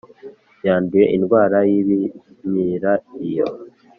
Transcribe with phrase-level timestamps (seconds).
[0.65, 2.91] yanduye indwara y ibimyira
[3.27, 3.47] iyo